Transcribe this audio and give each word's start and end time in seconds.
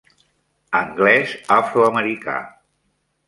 Anglès 0.79 1.35
afroamericà 1.57 2.39